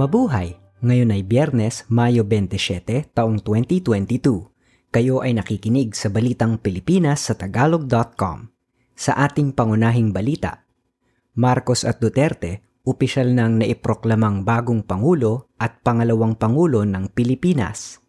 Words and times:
Mabuhay! 0.00 0.56
Ngayon 0.80 1.12
ay 1.12 1.22
Biyernes, 1.28 1.84
Mayo 1.92 2.24
27, 2.24 3.12
taong 3.12 3.36
2022. 3.44 4.48
Kayo 4.88 5.20
ay 5.20 5.36
nakikinig 5.36 5.92
sa 5.92 6.08
Balitang 6.08 6.56
Pilipinas 6.56 7.28
sa 7.28 7.36
Tagalog.com. 7.36 8.48
Sa 8.96 9.12
ating 9.12 9.52
pangunahing 9.52 10.08
balita, 10.08 10.64
Marcos 11.36 11.84
at 11.84 12.00
Duterte, 12.00 12.80
opisyal 12.80 13.36
nang 13.36 13.60
naiproklamang 13.60 14.40
bagong 14.40 14.88
Pangulo 14.88 15.52
at 15.60 15.84
pangalawang 15.84 16.32
Pangulo 16.32 16.80
ng 16.88 17.12
Pilipinas. 17.12 18.00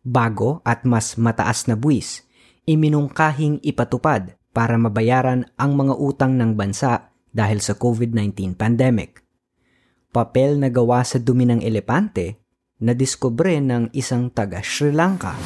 Bago 0.00 0.64
at 0.64 0.88
mas 0.88 1.20
mataas 1.20 1.68
na 1.68 1.76
buwis, 1.76 2.24
iminungkahing 2.64 3.60
ipatupad 3.60 4.32
para 4.56 4.80
mabayaran 4.80 5.44
ang 5.60 5.76
mga 5.76 5.92
utang 5.92 6.40
ng 6.40 6.56
bansa 6.56 7.12
dahil 7.36 7.60
sa 7.60 7.76
COVID-19 7.76 8.56
pandemic 8.56 9.27
papel 10.08 10.56
na 10.56 10.72
gawa 10.72 11.04
sa 11.04 11.20
dumi 11.20 11.44
ng 11.44 11.60
elepante 11.60 12.40
na 12.80 12.96
diskubre 12.96 13.60
ng 13.60 13.92
isang 13.92 14.32
taga 14.32 14.64
Sri 14.64 14.88
Lanka. 14.88 15.36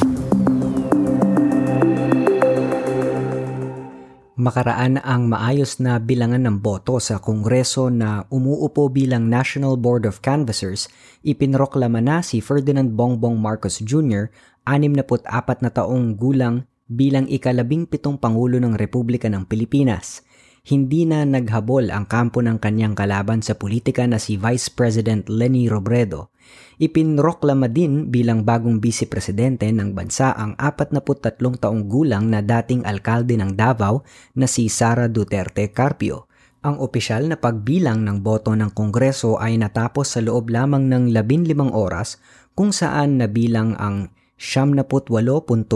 Makaraan 4.38 4.98
ang 5.02 5.30
maayos 5.30 5.78
na 5.78 6.02
bilangan 6.02 6.42
ng 6.46 6.56
boto 6.62 6.98
sa 6.98 7.22
Kongreso 7.22 7.90
na 7.90 8.26
umuupo 8.30 8.90
bilang 8.90 9.30
National 9.30 9.78
Board 9.78 10.02
of 10.02 10.18
Canvassers, 10.18 10.90
ipinroklama 11.22 12.02
na 12.02 12.26
si 12.26 12.42
Ferdinand 12.42 12.90
Bongbong 12.90 13.38
Marcos 13.38 13.78
Jr., 13.82 14.30
64 14.66 15.62
na 15.62 15.70
taong 15.70 16.18
gulang 16.18 16.66
bilang 16.90 17.26
ikalabing 17.30 17.86
pitong 17.86 18.18
Pangulo 18.18 18.58
ng 18.62 18.78
Republika 18.78 19.26
ng 19.26 19.42
Pilipinas– 19.42 20.22
hindi 20.62 21.02
na 21.10 21.26
naghabol 21.26 21.90
ang 21.90 22.06
kampo 22.06 22.38
ng 22.38 22.62
kanyang 22.62 22.94
kalaban 22.94 23.42
sa 23.42 23.58
politika 23.58 24.06
na 24.06 24.22
si 24.22 24.38
Vice 24.38 24.70
President 24.70 25.26
Leni 25.26 25.66
Robredo. 25.66 26.30
Ipinroklama 26.78 27.66
din 27.66 28.14
bilang 28.14 28.46
bagong 28.46 28.78
vice-presidente 28.78 29.66
ng 29.74 29.90
bansa 29.90 30.30
ang 30.38 30.54
43 30.54 31.34
taong 31.58 31.90
gulang 31.90 32.30
na 32.30 32.46
dating 32.46 32.86
alkalde 32.86 33.34
ng 33.34 33.58
Davao 33.58 34.06
na 34.38 34.46
si 34.46 34.70
Sara 34.70 35.10
Duterte 35.10 35.66
Carpio. 35.74 36.30
Ang 36.62 36.78
opisyal 36.78 37.26
na 37.26 37.34
pagbilang 37.42 38.06
ng 38.06 38.22
boto 38.22 38.54
ng 38.54 38.70
Kongreso 38.70 39.42
ay 39.42 39.58
natapos 39.58 40.14
sa 40.14 40.22
loob 40.22 40.46
lamang 40.46 40.86
ng 40.86 41.10
15 41.10 41.58
oras 41.74 42.22
kung 42.54 42.70
saan 42.70 43.18
nabilang 43.18 43.74
ang 43.82 44.14
78.84% 44.38 45.66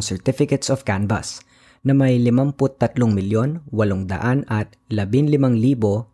certificates 0.00 0.72
of 0.72 0.88
canvass 0.88 1.44
na 1.84 1.92
may 1.92 2.16
53 2.16 2.96
milyon 2.96 3.60
800 3.68 4.48
at 4.48 4.72
15,000 4.88 6.08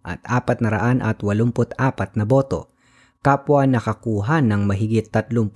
at 1.00 1.16
484 1.22 2.18
na 2.18 2.26
boto. 2.26 2.66
Kapwa 3.20 3.68
nakakuha 3.68 4.40
ng 4.42 4.66
mahigit 4.66 5.12
31 5.12 5.52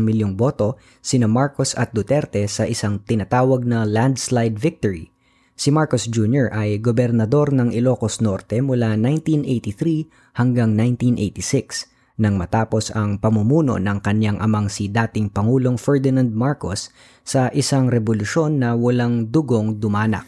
milyong 0.00 0.38
boto 0.38 0.80
sina 1.04 1.28
Marcos 1.28 1.76
at 1.76 1.92
Duterte 1.92 2.48
sa 2.48 2.64
isang 2.64 3.02
tinatawag 3.02 3.68
na 3.68 3.84
landslide 3.84 4.56
victory. 4.56 5.12
Si 5.58 5.74
Marcos 5.74 6.06
Jr. 6.06 6.54
ay 6.54 6.78
gobernador 6.78 7.50
ng 7.50 7.74
Ilocos 7.74 8.22
Norte 8.22 8.62
mula 8.62 8.94
1983 8.94 10.38
hanggang 10.38 10.78
1986 10.78 11.97
nang 12.18 12.34
matapos 12.34 12.90
ang 12.92 13.16
pamumuno 13.22 13.78
ng 13.78 14.02
kanyang 14.02 14.42
amang 14.42 14.66
si 14.66 14.90
dating 14.90 15.30
Pangulong 15.30 15.78
Ferdinand 15.78 16.34
Marcos 16.34 16.90
sa 17.22 17.46
isang 17.54 17.86
revolusyon 17.86 18.58
na 18.58 18.74
walang 18.74 19.30
dugong 19.30 19.78
dumanak. 19.78 20.26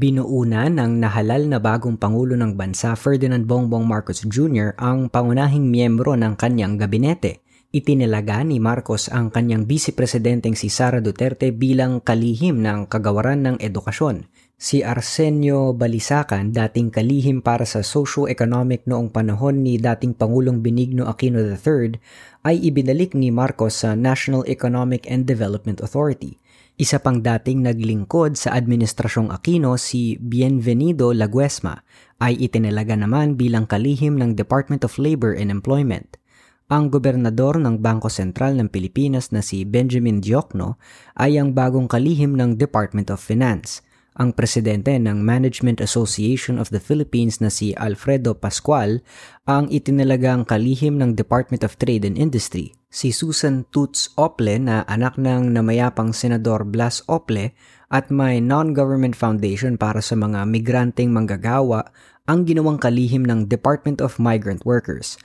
Binuuna 0.00 0.72
ng 0.72 0.96
nahalal 0.96 1.44
na 1.44 1.60
bagong 1.60 2.00
Pangulo 2.00 2.32
ng 2.32 2.56
Bansa 2.56 2.96
Ferdinand 2.96 3.44
Bongbong 3.44 3.84
Marcos 3.84 4.24
Jr. 4.24 4.72
ang 4.80 5.12
pangunahing 5.12 5.68
miyembro 5.68 6.16
ng 6.16 6.40
kanyang 6.40 6.80
gabinete. 6.80 7.44
Itinilaga 7.70 8.40
ni 8.40 8.58
Marcos 8.58 9.12
ang 9.12 9.28
kanyang 9.28 9.68
vice-presidenteng 9.68 10.56
si 10.56 10.72
Sara 10.72 11.04
Duterte 11.04 11.52
bilang 11.52 12.00
kalihim 12.00 12.64
ng 12.64 12.88
kagawaran 12.88 13.44
ng 13.44 13.56
edukasyon 13.60 14.24
Si 14.60 14.84
Arsenio 14.84 15.72
Balisacan, 15.72 16.52
dating 16.52 16.92
kalihim 16.92 17.40
para 17.40 17.64
sa 17.64 17.80
socio-economic 17.80 18.84
noong 18.84 19.08
panahon 19.08 19.64
ni 19.64 19.80
dating 19.80 20.12
Pangulong 20.12 20.60
Benigno 20.60 21.08
Aquino 21.08 21.40
III, 21.40 21.96
ay 22.44 22.68
ibinalik 22.68 23.16
ni 23.16 23.32
Marcos 23.32 23.80
sa 23.80 23.96
National 23.96 24.44
Economic 24.44 25.08
and 25.08 25.24
Development 25.24 25.80
Authority. 25.80 26.36
Isa 26.76 27.00
pang 27.00 27.24
dating 27.24 27.64
naglingkod 27.64 28.36
sa 28.36 28.52
Administrasyong 28.52 29.32
Aquino 29.32 29.80
si 29.80 30.20
Bienvenido 30.20 31.16
Laguesma 31.16 31.80
ay 32.20 32.36
itinalaga 32.44 33.00
naman 33.00 33.40
bilang 33.40 33.64
kalihim 33.64 34.20
ng 34.20 34.36
Department 34.36 34.84
of 34.84 35.00
Labor 35.00 35.32
and 35.40 35.48
Employment. 35.48 36.20
Ang 36.68 36.92
gobernador 36.92 37.56
ng 37.56 37.80
Bangko 37.80 38.12
Sentral 38.12 38.60
ng 38.60 38.68
Pilipinas 38.68 39.32
na 39.32 39.40
si 39.40 39.64
Benjamin 39.64 40.20
Diokno 40.20 40.76
ay 41.16 41.40
ang 41.40 41.56
bagong 41.56 41.88
kalihim 41.88 42.36
ng 42.36 42.60
Department 42.60 43.08
of 43.08 43.24
Finance– 43.24 43.80
ang 44.20 44.36
presidente 44.36 44.92
ng 44.92 45.24
Management 45.24 45.80
Association 45.80 46.60
of 46.60 46.68
the 46.68 46.76
Philippines 46.76 47.40
na 47.40 47.48
si 47.48 47.72
Alfredo 47.80 48.36
Pascual 48.36 49.00
ang 49.48 49.72
itinalagang 49.72 50.44
kalihim 50.44 51.00
ng 51.00 51.16
Department 51.16 51.64
of 51.64 51.80
Trade 51.80 52.04
and 52.04 52.20
Industry. 52.20 52.76
Si 52.92 53.16
Susan 53.16 53.64
Toots 53.72 54.12
Ople 54.20 54.60
na 54.60 54.84
anak 54.84 55.16
ng 55.16 55.56
namayapang 55.56 56.12
Senador 56.12 56.68
Blas 56.68 57.00
Ople 57.08 57.56
at 57.88 58.12
may 58.12 58.44
non-government 58.44 59.16
foundation 59.16 59.80
para 59.80 60.04
sa 60.04 60.14
mga 60.20 60.44
migranteng 60.44 61.08
manggagawa 61.08 61.88
ang 62.28 62.44
ginawang 62.44 62.76
kalihim 62.76 63.24
ng 63.24 63.48
Department 63.48 64.04
of 64.04 64.20
Migrant 64.20 64.62
Workers. 64.68 65.16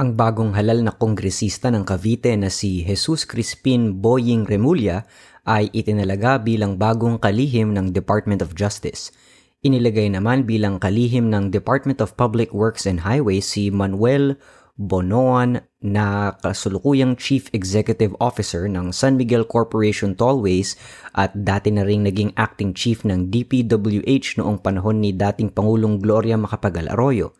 Ang 0.00 0.16
bagong 0.16 0.56
halal 0.56 0.80
na 0.80 0.96
kongresista 0.96 1.68
ng 1.68 1.84
Cavite 1.84 2.32
na 2.32 2.48
si 2.48 2.80
Jesus 2.80 3.28
Crispin 3.28 4.00
Boying 4.00 4.48
Remulla 4.48 5.04
ay 5.44 5.68
itinalaga 5.76 6.40
bilang 6.40 6.80
bagong 6.80 7.20
kalihim 7.20 7.76
ng 7.76 7.92
Department 7.92 8.40
of 8.40 8.56
Justice. 8.56 9.12
Inilagay 9.60 10.08
naman 10.08 10.48
bilang 10.48 10.80
kalihim 10.80 11.28
ng 11.28 11.52
Department 11.52 12.00
of 12.00 12.16
Public 12.16 12.48
Works 12.56 12.88
and 12.88 13.04
Highways 13.04 13.44
si 13.44 13.68
Manuel 13.68 14.40
Bonoan 14.80 15.68
na 15.84 16.32
kasulukuyang 16.40 17.20
Chief 17.20 17.52
Executive 17.52 18.16
Officer 18.24 18.72
ng 18.72 18.96
San 18.96 19.20
Miguel 19.20 19.44
Corporation 19.44 20.16
Tollways 20.16 20.80
at 21.12 21.36
dati 21.36 21.68
na 21.68 21.84
ring 21.84 22.08
naging 22.08 22.32
Acting 22.40 22.72
Chief 22.72 23.04
ng 23.04 23.28
DPWH 23.28 24.40
noong 24.40 24.64
panahon 24.64 25.04
ni 25.04 25.12
dating 25.12 25.52
Pangulong 25.52 26.00
Gloria 26.00 26.40
Macapagal 26.40 26.88
Arroyo 26.88 27.36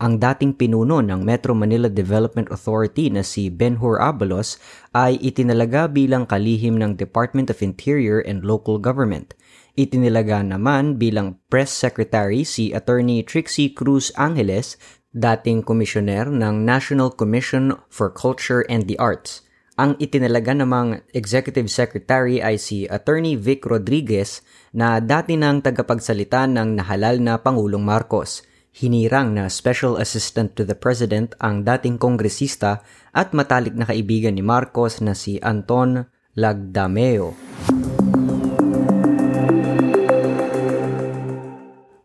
ang 0.00 0.16
dating 0.16 0.56
pinuno 0.56 1.04
ng 1.04 1.20
Metro 1.20 1.52
Manila 1.52 1.84
Development 1.92 2.48
Authority 2.48 3.12
na 3.12 3.20
si 3.20 3.52
Benhur 3.52 4.00
Abalos 4.00 4.56
ay 4.96 5.20
itinalaga 5.20 5.92
bilang 5.92 6.24
kalihim 6.24 6.80
ng 6.80 6.96
Department 6.96 7.52
of 7.52 7.60
Interior 7.60 8.24
and 8.24 8.40
Local 8.40 8.80
Government. 8.80 9.36
Itinilaga 9.76 10.40
naman 10.40 10.96
bilang 10.96 11.36
Press 11.52 11.68
Secretary 11.68 12.48
si 12.48 12.72
Attorney 12.72 13.20
Trixie 13.20 13.76
Cruz 13.76 14.08
Angeles, 14.16 14.80
dating 15.12 15.68
komisyoner 15.68 16.32
ng 16.32 16.64
National 16.64 17.12
Commission 17.12 17.76
for 17.92 18.08
Culture 18.08 18.64
and 18.72 18.88
the 18.88 18.96
Arts. 18.96 19.44
Ang 19.76 20.00
itinalaga 20.00 20.56
namang 20.56 21.04
Executive 21.12 21.68
Secretary 21.68 22.40
ay 22.40 22.56
si 22.56 22.88
Attorney 22.88 23.36
Vic 23.36 23.68
Rodriguez 23.68 24.40
na 24.72 24.96
dati 24.96 25.36
nang 25.36 25.60
tagapagsalita 25.60 26.48
ng 26.48 26.80
nahalal 26.80 27.20
na 27.20 27.36
Pangulong 27.36 27.84
Marcos– 27.84 28.40
Hinirang 28.70 29.34
na 29.34 29.50
Special 29.50 29.98
Assistant 29.98 30.54
to 30.54 30.62
the 30.62 30.78
President 30.78 31.34
ang 31.42 31.66
dating 31.66 31.98
kongresista 31.98 32.86
at 33.10 33.34
matalik 33.34 33.74
na 33.74 33.82
kaibigan 33.82 34.38
ni 34.38 34.46
Marcos 34.46 35.02
na 35.02 35.18
si 35.18 35.42
Anton 35.42 36.06
Lagdameo. 36.38 37.34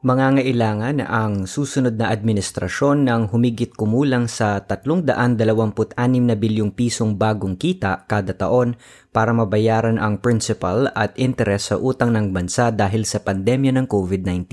Mangangailangan 0.06 1.02
ang 1.02 1.50
susunod 1.50 1.98
na 1.98 2.14
administrasyon 2.14 3.10
ng 3.10 3.34
humigit 3.34 3.74
kumulang 3.74 4.30
sa 4.30 4.62
326 4.62 5.98
na 6.22 6.38
bilyong 6.38 6.78
pisong 6.78 7.18
bagong 7.18 7.58
kita 7.58 8.06
kada 8.06 8.38
taon 8.38 8.78
para 9.10 9.34
mabayaran 9.34 9.98
ang 9.98 10.22
principal 10.22 10.94
at 10.94 11.18
interest 11.18 11.74
sa 11.74 11.82
utang 11.82 12.14
ng 12.14 12.38
bansa 12.38 12.70
dahil 12.70 13.02
sa 13.02 13.18
pandemya 13.26 13.74
ng 13.82 13.90
COVID-19. 13.90 14.46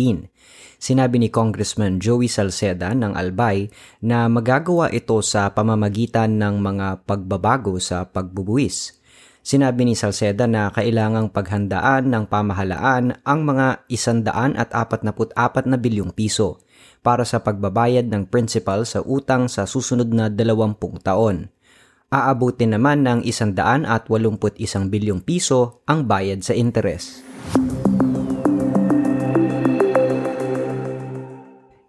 Sinabi 0.81 1.21
ni 1.21 1.29
Congressman 1.29 2.01
Joey 2.01 2.33
Salceda 2.33 2.97
ng 2.97 3.13
Albay 3.13 3.69
na 4.01 4.33
magagawa 4.33 4.89
ito 4.89 5.21
sa 5.21 5.53
pamamagitan 5.53 6.33
ng 6.41 6.65
mga 6.65 7.05
pagbabago 7.05 7.77
sa 7.77 8.09
pagbubuwis. 8.09 9.02
Sinabi 9.43 9.83
ni 9.83 9.99
Salceda 9.99 10.47
na 10.47 10.71
kailangang 10.71 11.27
paghandaan 11.27 12.07
ng 12.07 12.31
pamahalaan 12.31 13.19
ang 13.27 13.41
mga 13.43 13.83
144 13.91 15.03
na 15.67 15.75
bilyong 15.75 16.15
piso 16.15 16.63
para 17.03 17.27
sa 17.27 17.43
pagbabayad 17.43 18.07
ng 18.07 18.31
principal 18.31 18.87
sa 18.87 19.03
utang 19.03 19.51
sa 19.51 19.67
susunod 19.67 20.07
na 20.15 20.31
20 20.31 20.79
taon. 21.03 21.51
Aabutin 22.15 22.79
naman 22.79 23.03
ng 23.03 23.27
181 23.27 24.87
bilyong 24.87 25.19
piso 25.27 25.83
ang 25.91 26.07
bayad 26.07 26.47
sa 26.47 26.55
interes. 26.55 27.27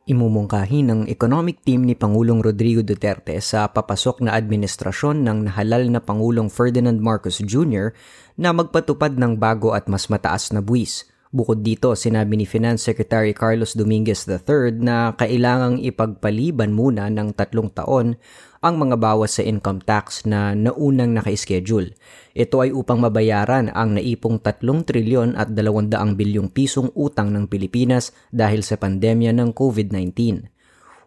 Imumungkahi 0.03 0.83
ng 0.83 1.07
economic 1.07 1.63
team 1.63 1.87
ni 1.87 1.95
Pangulong 1.95 2.43
Rodrigo 2.43 2.83
Duterte 2.83 3.39
sa 3.39 3.71
papasok 3.71 4.27
na 4.27 4.35
administrasyon 4.35 5.23
ng 5.23 5.47
nahalal 5.47 5.87
na 5.87 6.03
Pangulong 6.03 6.51
Ferdinand 6.51 6.99
Marcos 6.99 7.39
Jr. 7.39 7.95
na 8.35 8.51
magpatupad 8.51 9.15
ng 9.15 9.39
bago 9.39 9.71
at 9.71 9.87
mas 9.87 10.11
mataas 10.11 10.51
na 10.51 10.59
buwis. 10.59 11.07
Bukod 11.33 11.65
dito, 11.65 11.97
sinabi 11.97 12.37
ni 12.37 12.45
Finance 12.45 12.85
Secretary 12.85 13.33
Carlos 13.33 13.73
Dominguez 13.73 14.29
III 14.29 14.77
na 14.77 15.17
kailangang 15.17 15.81
ipagpaliban 15.81 16.69
muna 16.69 17.09
ng 17.09 17.33
tatlong 17.33 17.73
taon 17.73 18.21
ang 18.61 18.77
mga 18.77 19.01
bawas 19.01 19.41
sa 19.41 19.43
income 19.43 19.81
tax 19.81 20.29
na 20.29 20.53
naunang 20.53 21.09
naka-schedule. 21.17 21.97
Ito 22.37 22.61
ay 22.61 22.69
upang 22.69 23.01
mabayaran 23.01 23.73
ang 23.73 23.97
naipong 23.97 24.45
3 24.45 24.61
trilyon 24.85 25.33
at 25.33 25.49
200 25.49 26.13
bilyong 26.13 26.53
pisong 26.53 26.93
utang 26.93 27.33
ng 27.33 27.49
Pilipinas 27.49 28.13
dahil 28.29 28.61
sa 28.61 28.77
pandemya 28.77 29.33
ng 29.33 29.57
COVID-19. 29.57 30.13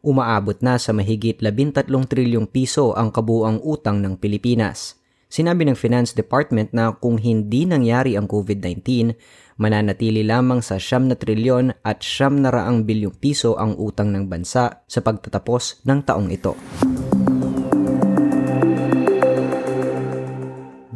Umaabot 0.02 0.58
na 0.58 0.75
sa 0.82 0.90
mahigit 0.90 1.38
13 1.38 1.87
trilyong 1.87 2.50
piso 2.50 2.99
ang 2.99 3.14
kabuang 3.14 3.62
utang 3.62 4.02
ng 4.02 4.19
Pilipinas. 4.19 4.99
Sinabi 5.26 5.67
ng 5.67 5.75
Finance 5.75 6.14
Department 6.14 6.70
na 6.70 6.94
kung 6.94 7.19
hindi 7.19 7.67
nangyari 7.67 8.14
ang 8.14 8.31
COVID-19, 8.31 9.14
mananatili 9.56 10.25
lamang 10.25 10.61
sa 10.61 10.76
siyam 10.76 11.08
na 11.08 11.17
trilyon 11.17 11.73
at 11.85 12.05
siyam 12.05 12.41
na 12.41 12.53
raang 12.53 12.85
bilyong 12.85 13.17
piso 13.17 13.56
ang 13.56 13.76
utang 13.76 14.12
ng 14.12 14.29
bansa 14.29 14.85
sa 14.85 15.00
pagtatapos 15.00 15.85
ng 15.88 16.00
taong 16.05 16.29
ito. 16.32 16.53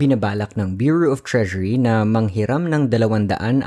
binabalak 0.00 0.56
ng 0.56 0.80
Bureau 0.80 1.12
of 1.12 1.20
Treasury 1.28 1.76
na 1.76 2.08
manghiram 2.08 2.64
ng 2.72 2.88
250 2.88 3.60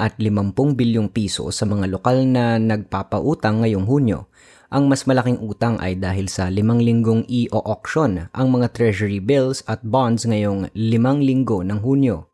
bilyong 0.74 1.14
piso 1.14 1.54
sa 1.54 1.70
mga 1.70 1.94
lokal 1.94 2.26
na 2.26 2.58
nagpapautang 2.58 3.62
ngayong 3.62 3.86
Hunyo. 3.86 4.26
Ang 4.74 4.90
mas 4.90 5.06
malaking 5.06 5.38
utang 5.46 5.78
ay 5.78 5.94
dahil 5.94 6.26
sa 6.26 6.50
limang 6.50 6.82
linggong 6.82 7.22
i-auction 7.30 8.34
ang 8.34 8.48
mga 8.50 8.74
treasury 8.74 9.22
bills 9.22 9.62
at 9.70 9.86
bonds 9.86 10.26
ngayong 10.26 10.74
limang 10.74 11.22
linggo 11.22 11.62
ng 11.62 11.78
Hunyo 11.86 12.33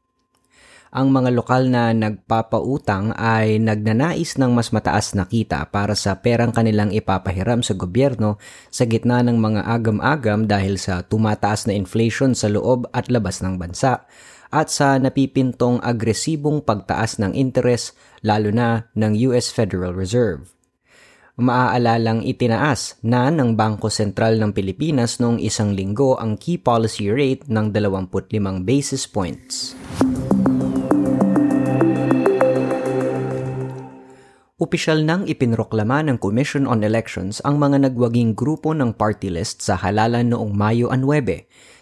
ang 0.90 1.14
mga 1.14 1.30
lokal 1.38 1.70
na 1.70 1.94
nagpapautang 1.94 3.14
ay 3.14 3.62
nagnanais 3.62 4.42
ng 4.42 4.50
mas 4.50 4.74
mataas 4.74 5.14
na 5.14 5.30
kita 5.30 5.70
para 5.70 5.94
sa 5.94 6.18
perang 6.18 6.50
kanilang 6.50 6.90
ipapahiram 6.90 7.62
sa 7.62 7.78
gobyerno 7.78 8.42
sa 8.74 8.90
gitna 8.90 9.22
ng 9.22 9.38
mga 9.38 9.62
agam-agam 9.70 10.50
dahil 10.50 10.82
sa 10.82 11.06
tumataas 11.06 11.70
na 11.70 11.78
inflation 11.78 12.34
sa 12.34 12.50
loob 12.50 12.90
at 12.90 13.06
labas 13.14 13.46
ng 13.46 13.62
bansa 13.62 14.10
at 14.50 14.74
sa 14.74 14.98
napipintong 14.98 15.78
agresibong 15.86 16.66
pagtaas 16.66 17.22
ng 17.22 17.38
interes 17.38 17.94
lalo 18.26 18.50
na 18.50 18.90
ng 18.98 19.14
US 19.30 19.54
Federal 19.54 19.94
Reserve. 19.94 20.50
Maaalalang 21.40 22.28
itinaas 22.28 23.00
na 23.00 23.32
ng 23.32 23.56
Bangko 23.56 23.88
Sentral 23.88 24.36
ng 24.36 24.52
Pilipinas 24.52 25.24
noong 25.24 25.40
isang 25.40 25.72
linggo 25.72 26.20
ang 26.20 26.36
key 26.36 26.60
policy 26.60 27.08
rate 27.08 27.48
ng 27.48 27.72
25 27.72 28.68
basis 28.68 29.08
points. 29.08 29.72
Opisyal 34.70 35.02
nang 35.02 35.26
ipinroklama 35.26 36.06
ng 36.06 36.22
Commission 36.22 36.70
on 36.70 36.86
Elections 36.86 37.42
ang 37.42 37.58
mga 37.58 37.90
nagwaging 37.90 38.38
grupo 38.38 38.70
ng 38.70 38.94
party 38.94 39.34
list 39.34 39.66
sa 39.66 39.74
halalan 39.74 40.30
noong 40.30 40.54
Mayo 40.54 40.94
9 40.94 41.02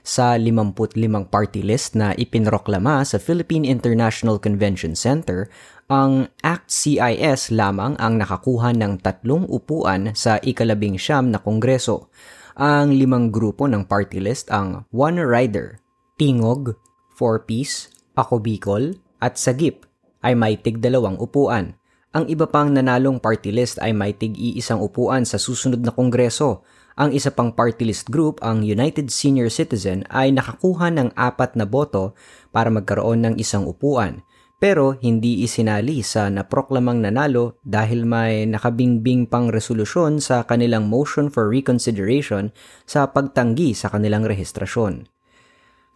sa 0.08 0.40
55 0.40 0.96
party 1.28 1.68
list 1.68 2.00
na 2.00 2.16
ipinroklama 2.16 3.04
sa 3.04 3.20
Philippine 3.20 3.68
International 3.68 4.40
Convention 4.40 4.96
Center, 4.96 5.52
ang 5.92 6.32
ACT-CIS 6.48 7.52
lamang 7.52 8.00
ang 8.00 8.24
nakakuha 8.24 8.72
ng 8.72 9.04
tatlong 9.04 9.44
upuan 9.52 10.16
sa 10.16 10.40
ikalabing 10.40 10.96
siyam 10.96 11.28
na 11.28 11.44
kongreso. 11.44 12.08
Ang 12.56 12.96
limang 12.96 13.36
grupo 13.36 13.68
ng 13.68 13.84
party 13.84 14.24
list 14.24 14.48
ang 14.48 14.88
One 14.96 15.20
Rider, 15.20 15.84
Tingog, 16.16 16.80
Four 17.20 17.44
Piece, 17.44 17.92
Ako 18.16 18.40
Bicol, 18.40 18.96
at 19.20 19.36
Sagip 19.36 19.84
ay 20.24 20.40
may 20.40 20.56
tig 20.56 20.80
dalawang 20.80 21.20
upuan. 21.20 21.76
Ang 22.16 22.32
iba 22.32 22.48
pang 22.48 22.72
nanalong 22.72 23.20
party 23.20 23.52
list 23.52 23.84
ay 23.84 23.92
may 23.92 24.16
tig-iisang 24.16 24.80
upuan 24.80 25.28
sa 25.28 25.36
susunod 25.36 25.84
na 25.84 25.92
kongreso. 25.92 26.64
Ang 26.96 27.12
isa 27.12 27.36
pang 27.36 27.52
party 27.52 27.84
list 27.84 28.08
group, 28.08 28.40
ang 28.40 28.64
United 28.64 29.12
Senior 29.12 29.52
Citizen, 29.52 30.08
ay 30.08 30.32
nakakuha 30.32 30.88
ng 30.88 31.12
apat 31.20 31.60
na 31.60 31.68
boto 31.68 32.16
para 32.56 32.72
magkaroon 32.72 33.28
ng 33.28 33.36
isang 33.36 33.68
upuan. 33.68 34.24
Pero 34.58 34.98
hindi 34.98 35.46
isinali 35.46 36.02
sa 36.02 36.32
naproklamang 36.34 37.04
nanalo 37.04 37.62
dahil 37.62 38.08
may 38.08 38.50
nakabingbing 38.50 39.30
pang 39.30 39.54
resolusyon 39.54 40.18
sa 40.18 40.48
kanilang 40.48 40.90
motion 40.90 41.30
for 41.30 41.46
reconsideration 41.46 42.50
sa 42.90 43.06
pagtanggi 43.12 43.78
sa 43.78 43.94
kanilang 43.94 44.26
rehistrasyon. 44.26 45.17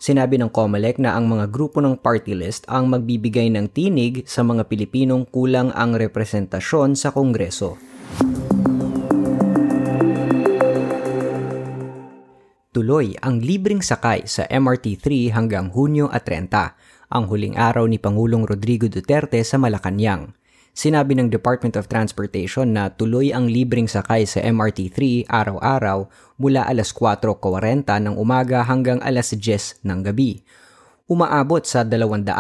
Sinabi 0.02 0.42
ng 0.42 0.50
COMELEC 0.50 0.98
na 0.98 1.14
ang 1.14 1.30
mga 1.30 1.54
grupo 1.54 1.78
ng 1.78 1.94
party 1.94 2.34
list 2.34 2.66
ang 2.66 2.90
magbibigay 2.90 3.54
ng 3.54 3.70
tinig 3.70 4.26
sa 4.26 4.42
mga 4.42 4.66
Pilipinong 4.66 5.30
kulang 5.30 5.70
ang 5.78 5.94
representasyon 5.94 6.98
sa 6.98 7.14
Kongreso. 7.14 7.78
Tuloy 12.74 13.14
ang 13.22 13.46
libreng 13.46 13.86
sakay 13.86 14.26
sa 14.26 14.50
MRT3 14.50 15.38
hanggang 15.38 15.70
Hunyo 15.70 16.10
at 16.10 16.26
30, 16.26 17.14
ang 17.14 17.30
huling 17.30 17.62
araw 17.62 17.86
ni 17.86 18.02
Pangulong 18.02 18.42
Rodrigo 18.42 18.90
Duterte 18.90 19.38
sa 19.46 19.62
Malacanang. 19.62 20.34
Sinabi 20.72 21.20
ng 21.20 21.28
Department 21.28 21.76
of 21.76 21.92
Transportation 21.92 22.72
na 22.72 22.88
tuloy 22.88 23.36
ang 23.36 23.52
libreng 23.52 23.92
sakay 23.92 24.24
sa 24.24 24.40
MRT3 24.40 25.28
araw-araw 25.28 26.08
mula 26.40 26.64
alas 26.64 26.96
4.40 26.96 27.84
ng 28.08 28.16
umaga 28.16 28.64
hanggang 28.64 29.04
alas 29.04 29.36
10 29.36 29.84
ng 29.84 30.00
gabi. 30.08 30.48
Umaabot 31.12 31.60
sa 31.68 31.84
286 31.84 32.32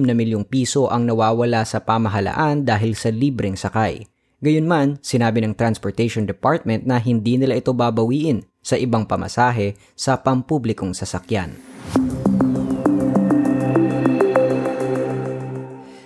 na 0.00 0.14
milyong 0.16 0.48
piso 0.48 0.88
ang 0.88 1.04
nawawala 1.04 1.68
sa 1.68 1.84
pamahalaan 1.84 2.64
dahil 2.64 2.96
sa 2.96 3.12
libreng 3.12 3.52
sakay. 3.52 4.08
Gayunman, 4.40 4.96
sinabi 5.04 5.44
ng 5.44 5.52
Transportation 5.52 6.24
Department 6.24 6.88
na 6.88 6.96
hindi 6.96 7.36
nila 7.36 7.60
ito 7.60 7.76
babawiin 7.76 8.48
sa 8.64 8.80
ibang 8.80 9.04
pamasahe 9.04 9.76
sa 9.92 10.16
pampublikong 10.16 10.96
sasakyan. 10.96 11.52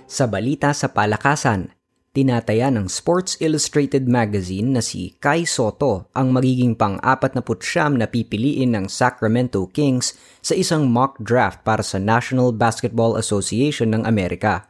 Sa 0.09 0.25
balita 0.25 0.73
sa 0.73 0.89
palakasan, 0.89 1.69
tinataya 2.17 2.73
ng 2.73 2.89
Sports 2.89 3.37
Illustrated 3.45 4.09
magazine 4.09 4.73
na 4.73 4.81
si 4.81 5.13
Kai 5.21 5.45
Soto 5.45 6.09
ang 6.17 6.33
magiging 6.33 6.81
pang-apat 6.81 7.37
na 7.37 7.45
putsyam 7.45 7.93
na 7.93 8.09
pipiliin 8.09 8.73
ng 8.73 8.89
Sacramento 8.89 9.69
Kings 9.69 10.17
sa 10.41 10.57
isang 10.57 10.89
mock 10.89 11.21
draft 11.21 11.61
para 11.61 11.85
sa 11.85 12.01
National 12.01 12.57
Basketball 12.57 13.21
Association 13.21 13.93
ng 13.93 14.09
Amerika. 14.09 14.65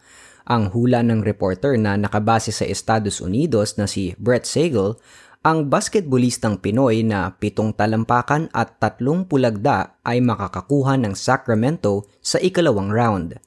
Ang 0.50 0.74
hula 0.74 1.06
ng 1.06 1.22
reporter 1.22 1.78
na 1.78 1.94
nakabase 1.94 2.50
sa 2.50 2.66
Estados 2.66 3.22
Unidos 3.22 3.78
na 3.78 3.86
si 3.86 4.18
Brett 4.18 4.42
Sagal, 4.42 4.98
ang 5.46 5.70
basketballistang 5.70 6.58
Pinoy 6.58 7.06
na 7.06 7.30
pitong 7.38 7.78
talampakan 7.78 8.50
at 8.50 8.82
tatlong 8.82 9.22
pulagda 9.22 10.02
ay 10.02 10.18
makakakuha 10.18 10.98
ng 10.98 11.14
Sacramento 11.14 12.10
sa 12.18 12.42
ikalawang 12.42 12.90
round 12.90 13.38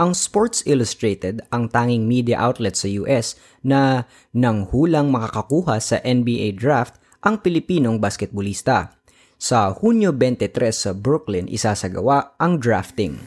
ang 0.00 0.16
Sports 0.16 0.64
Illustrated 0.64 1.44
ang 1.52 1.68
tanging 1.68 2.08
media 2.08 2.40
outlet 2.40 2.72
sa 2.72 2.88
US 3.04 3.36
na 3.60 4.08
nang 4.32 4.64
hulang 4.72 5.12
makakakuha 5.12 5.76
sa 5.76 6.00
NBA 6.00 6.56
draft 6.56 6.96
ang 7.20 7.44
Pilipinong 7.44 8.00
basketballista. 8.00 8.96
Sa 9.36 9.76
Hunyo 9.76 10.16
23 10.16 10.72
sa 10.72 10.90
Brooklyn 10.96 11.44
isasagawa 11.52 12.32
ang 12.40 12.56
drafting. 12.56 13.20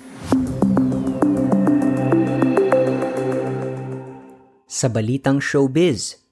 Sa 4.66 4.90
balitang 4.90 5.38
showbiz, 5.38 6.26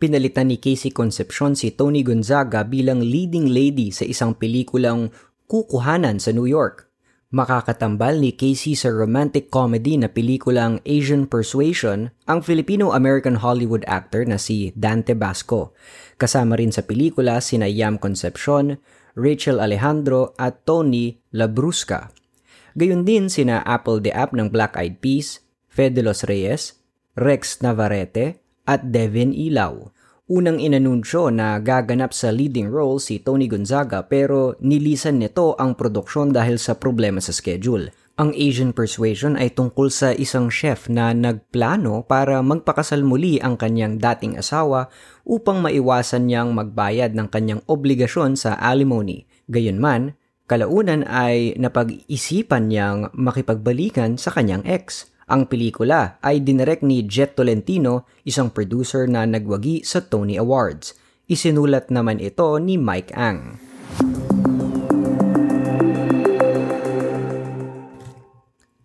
pinalitan 0.00 0.48
ni 0.48 0.56
Casey 0.56 0.88
Concepcion 0.88 1.52
si 1.52 1.76
Tony 1.76 2.00
Gonzaga 2.00 2.64
bilang 2.64 3.04
leading 3.04 3.52
lady 3.52 3.92
sa 3.92 4.08
isang 4.08 4.32
pelikulang 4.32 5.12
Kukuhanan 5.44 6.16
sa 6.16 6.32
New 6.32 6.48
York 6.48 6.86
makakatambal 7.34 8.22
ni 8.22 8.30
Casey 8.30 8.78
sa 8.78 8.92
romantic 8.92 9.50
comedy 9.50 9.98
na 9.98 10.06
pelikulang 10.06 10.78
Asian 10.86 11.26
Persuasion 11.26 12.14
ang 12.30 12.42
Filipino-American 12.42 13.42
Hollywood 13.42 13.82
actor 13.90 14.22
na 14.22 14.38
si 14.38 14.70
Dante 14.78 15.18
Basco. 15.18 15.74
Kasama 16.16 16.54
rin 16.54 16.70
sa 16.70 16.86
pelikula 16.86 17.42
sina 17.42 17.66
Yam 17.66 17.98
Concepcion, 17.98 18.78
Rachel 19.16 19.58
Alejandro 19.58 20.36
at 20.38 20.62
Tony 20.68 21.18
Labrusca. 21.34 22.12
Gayun 22.76 23.08
din 23.08 23.32
sina 23.32 23.64
Apple 23.64 24.04
de 24.04 24.12
App 24.12 24.36
ng 24.36 24.52
Black 24.52 24.76
Eyed 24.76 25.00
Peas, 25.00 25.40
Fede 25.72 26.04
Los 26.04 26.28
Reyes, 26.28 26.76
Rex 27.16 27.64
Navarrete 27.64 28.44
at 28.68 28.92
Devin 28.92 29.32
Ilaw. 29.32 29.95
Unang 30.26 30.58
inanunsyo 30.58 31.30
na 31.30 31.62
gaganap 31.62 32.10
sa 32.10 32.34
leading 32.34 32.66
role 32.66 32.98
si 32.98 33.22
Tony 33.22 33.46
Gonzaga 33.46 34.02
pero 34.02 34.58
nilisan 34.58 35.22
nito 35.22 35.54
ang 35.54 35.78
produksyon 35.78 36.34
dahil 36.34 36.58
sa 36.58 36.74
problema 36.74 37.22
sa 37.22 37.30
schedule. 37.30 37.94
Ang 38.18 38.34
Asian 38.34 38.74
Persuasion 38.74 39.38
ay 39.38 39.54
tungkol 39.54 39.86
sa 39.86 40.10
isang 40.10 40.50
chef 40.50 40.90
na 40.90 41.14
nagplano 41.14 42.02
para 42.02 42.42
magpakasal 42.42 43.06
muli 43.06 43.38
ang 43.38 43.54
kanyang 43.54 44.02
dating 44.02 44.34
asawa 44.34 44.90
upang 45.22 45.62
maiwasan 45.62 46.26
niyang 46.26 46.50
magbayad 46.58 47.14
ng 47.14 47.30
kanyang 47.30 47.62
obligasyon 47.70 48.34
sa 48.34 48.58
alimony. 48.58 49.30
Gayunman, 49.46 50.18
kalaunan 50.50 51.06
ay 51.06 51.54
napag-isipan 51.54 52.66
niyang 52.66 53.14
makipagbalikan 53.14 54.18
sa 54.18 54.34
kanyang 54.34 54.66
ex. 54.66 55.06
Ang 55.26 55.50
pelikula 55.50 56.22
ay 56.22 56.38
dinirect 56.38 56.86
ni 56.86 57.02
Jet 57.02 57.34
Tolentino, 57.34 58.06
isang 58.22 58.46
producer 58.46 59.10
na 59.10 59.26
nagwagi 59.26 59.82
sa 59.82 59.98
Tony 59.98 60.38
Awards. 60.38 60.94
Isinulat 61.26 61.90
naman 61.90 62.22
ito 62.22 62.46
ni 62.62 62.78
Mike 62.78 63.10
Ang. 63.10 63.58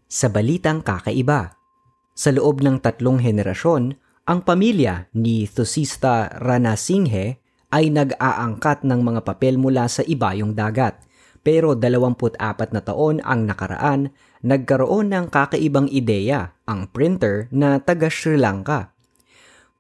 Sa 0.09 0.33
balitang 0.33 0.81
kakaiba, 0.81 1.61
sa 2.17 2.33
loob 2.33 2.65
ng 2.65 2.81
tatlong 2.81 3.21
henerasyon, 3.21 3.93
ang 4.25 4.41
pamilya 4.41 5.13
ni 5.13 5.45
Thusista 5.45 6.25
Ranasinghe 6.41 7.37
ay 7.69 7.93
nag-aangkat 7.93 8.81
ng 8.81 8.97
mga 8.97 9.21
papel 9.29 9.61
mula 9.61 9.85
sa 9.85 10.01
ibayong 10.01 10.57
dagat. 10.57 11.05
Pero 11.45 11.77
24 11.77 12.37
na 12.73 12.81
taon 12.81 13.21
ang 13.21 13.45
nakaraan, 13.45 14.09
nagkaroon 14.41 15.13
ng 15.13 15.25
kakaibang 15.29 15.89
ideya 15.89 16.53
ang 16.65 16.89
printer 16.89 17.49
na 17.53 17.77
taga 17.81 18.09
Sri 18.09 18.37
Lanka. 18.37 18.93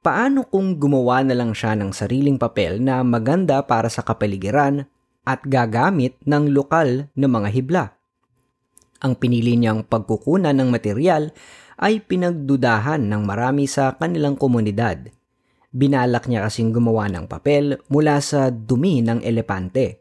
Paano 0.01 0.49
kung 0.49 0.81
gumawa 0.81 1.21
na 1.21 1.37
lang 1.37 1.53
siya 1.53 1.77
ng 1.77 1.93
sariling 1.93 2.41
papel 2.41 2.81
na 2.81 3.05
maganda 3.05 3.61
para 3.61 3.85
sa 3.85 4.01
kapaligiran 4.01 4.89
at 5.21 5.45
gagamit 5.45 6.17
ng 6.25 6.49
lokal 6.49 7.13
na 7.13 7.29
mga 7.29 7.49
hibla? 7.53 7.85
Ang 9.01 9.17
pinili 9.17 9.57
niyang 9.57 9.85
pagkukunan 9.85 10.57
ng 10.57 10.69
material 10.73 11.29
ay 11.81 12.01
pinagdudahan 12.01 13.01
ng 13.01 13.21
marami 13.25 13.65
sa 13.65 13.97
kanilang 13.97 14.37
komunidad. 14.37 15.09
Binalak 15.69 16.29
niya 16.29 16.45
kasing 16.45 16.73
gumawa 16.73 17.09
ng 17.09 17.25
papel 17.25 17.81
mula 17.89 18.21
sa 18.21 18.49
dumi 18.53 19.01
ng 19.01 19.25
elepante. 19.25 20.00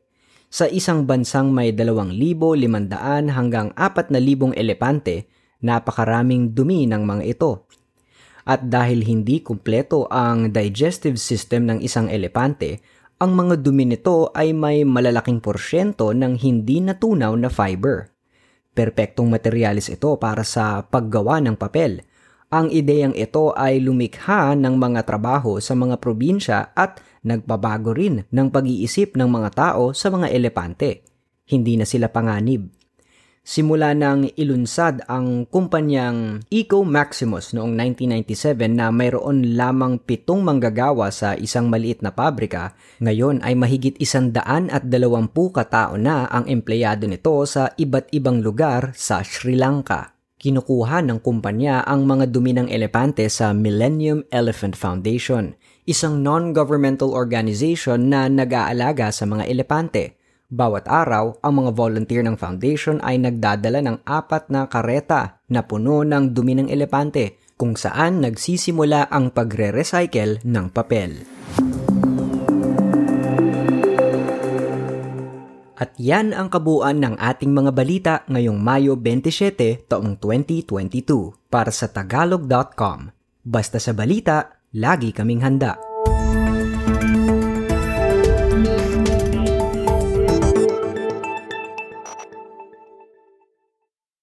Sa 0.50 0.66
isang 0.66 1.06
bansang 1.06 1.54
may 1.54 1.70
2,500 1.70 3.30
hanggang 3.30 3.70
4,000 3.78 4.50
elepante, 4.58 5.30
napakaraming 5.62 6.50
dumi 6.50 6.90
ng 6.90 7.06
mga 7.06 7.22
ito. 7.22 7.70
At 8.42 8.66
dahil 8.66 9.06
hindi 9.06 9.46
kumpleto 9.46 10.10
ang 10.10 10.50
digestive 10.50 11.22
system 11.22 11.70
ng 11.70 11.78
isang 11.86 12.10
elepante, 12.10 12.82
ang 13.22 13.38
mga 13.38 13.62
dumi 13.62 13.94
nito 13.94 14.34
ay 14.34 14.50
may 14.50 14.82
malalaking 14.82 15.38
porsyento 15.38 16.10
ng 16.10 16.34
hindi 16.42 16.82
natunaw 16.82 17.30
na 17.38 17.46
fiber. 17.46 18.10
Perpektong 18.74 19.30
materyales 19.30 19.86
ito 19.86 20.18
para 20.18 20.42
sa 20.42 20.82
paggawa 20.82 21.38
ng 21.46 21.54
papel. 21.54 22.02
Ang 22.50 22.74
ideyang 22.74 23.14
ito 23.14 23.54
ay 23.54 23.78
lumikha 23.78 24.58
ng 24.58 24.74
mga 24.74 25.06
trabaho 25.06 25.62
sa 25.62 25.78
mga 25.78 26.02
probinsya 26.02 26.74
at 26.74 26.98
nagbabago 27.22 27.94
rin 27.94 28.26
ng 28.26 28.48
pag-iisip 28.50 29.14
ng 29.14 29.30
mga 29.30 29.50
tao 29.54 29.94
sa 29.94 30.10
mga 30.10 30.34
elepante. 30.34 31.06
Hindi 31.46 31.78
na 31.78 31.86
sila 31.86 32.10
panganib 32.10 32.80
simula 33.40 33.96
nang 33.96 34.28
ilunsad 34.36 35.02
ang 35.08 35.48
kumpanyang 35.48 36.44
Eco 36.52 36.84
Maximus 36.84 37.56
noong 37.56 37.72
1997 37.98 38.68
na 38.68 38.92
mayroon 38.92 39.56
lamang 39.56 39.98
pitong 39.98 40.44
manggagawa 40.44 41.08
sa 41.10 41.34
isang 41.34 41.72
maliit 41.72 42.04
na 42.04 42.12
pabrika, 42.12 42.76
ngayon 43.00 43.40
ay 43.42 43.56
mahigit 43.56 43.96
isandaan 43.98 44.68
at 44.68 44.86
dalawampu 44.86 45.50
katao 45.50 45.96
na 45.96 46.28
ang 46.28 46.46
empleyado 46.46 47.08
nito 47.08 47.42
sa 47.48 47.72
iba't 47.74 48.12
ibang 48.12 48.44
lugar 48.44 48.92
sa 48.94 49.24
Sri 49.24 49.56
Lanka. 49.56 50.19
Kinukuha 50.40 51.04
ng 51.04 51.20
kumpanya 51.20 51.84
ang 51.84 52.08
mga 52.08 52.32
dumi 52.32 52.56
ng 52.56 52.72
elepante 52.72 53.28
sa 53.28 53.52
Millennium 53.52 54.24
Elephant 54.32 54.72
Foundation, 54.72 55.52
isang 55.84 56.24
non-governmental 56.24 57.12
organization 57.12 58.08
na 58.08 58.24
nag-aalaga 58.24 59.12
sa 59.12 59.28
mga 59.28 59.44
elepante– 59.44 60.16
bawat 60.50 60.90
araw, 60.90 61.38
ang 61.46 61.62
mga 61.62 61.70
volunteer 61.78 62.26
ng 62.26 62.34
foundation 62.34 62.98
ay 63.06 63.22
nagdadala 63.22 63.86
ng 63.86 64.02
apat 64.02 64.50
na 64.50 64.66
kareta 64.66 65.38
na 65.46 65.62
puno 65.62 66.02
ng 66.02 66.34
dumi 66.34 66.58
ng 66.58 66.66
elepante 66.74 67.38
kung 67.54 67.78
saan 67.78 68.18
nagsisimula 68.18 69.06
ang 69.14 69.30
pagre-recycle 69.30 70.42
ng 70.42 70.66
papel. 70.74 71.22
At 75.80 75.96
yan 75.96 76.36
ang 76.36 76.52
kabuuan 76.52 77.00
ng 77.00 77.16
ating 77.16 77.56
mga 77.56 77.70
balita 77.72 78.14
ngayong 78.28 78.60
Mayo 78.60 79.00
27 79.00 79.88
taong 79.88 80.20
2022 80.20 81.48
para 81.48 81.72
sa 81.72 81.88
tagalog.com. 81.88 83.08
Basta 83.40 83.80
sa 83.80 83.96
balita, 83.96 84.60
lagi 84.76 85.16
kaming 85.16 85.40
handa. 85.40 85.89